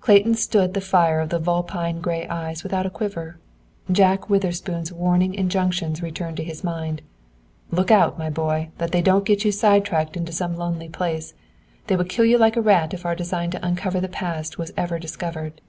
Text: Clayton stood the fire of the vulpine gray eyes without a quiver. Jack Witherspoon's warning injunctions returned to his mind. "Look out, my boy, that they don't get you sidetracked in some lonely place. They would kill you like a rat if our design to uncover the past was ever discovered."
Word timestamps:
Clayton 0.00 0.36
stood 0.36 0.72
the 0.72 0.80
fire 0.80 1.18
of 1.18 1.30
the 1.30 1.40
vulpine 1.40 2.00
gray 2.00 2.28
eyes 2.28 2.62
without 2.62 2.86
a 2.86 2.90
quiver. 2.90 3.38
Jack 3.90 4.30
Witherspoon's 4.30 4.92
warning 4.92 5.34
injunctions 5.34 6.00
returned 6.00 6.36
to 6.36 6.44
his 6.44 6.62
mind. 6.62 7.02
"Look 7.72 7.90
out, 7.90 8.16
my 8.16 8.30
boy, 8.30 8.70
that 8.78 8.92
they 8.92 9.02
don't 9.02 9.24
get 9.24 9.44
you 9.44 9.50
sidetracked 9.50 10.16
in 10.16 10.28
some 10.30 10.54
lonely 10.54 10.88
place. 10.88 11.34
They 11.88 11.96
would 11.96 12.08
kill 12.08 12.24
you 12.24 12.38
like 12.38 12.56
a 12.56 12.62
rat 12.62 12.94
if 12.94 13.04
our 13.04 13.16
design 13.16 13.50
to 13.50 13.66
uncover 13.66 14.00
the 14.00 14.06
past 14.06 14.58
was 14.58 14.72
ever 14.76 15.00
discovered." 15.00 15.60